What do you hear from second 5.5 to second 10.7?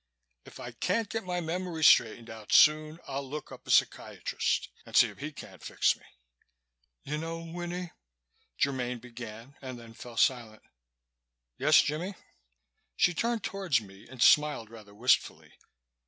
fix me." "You know, Winnie" Germaine began and then fell silent.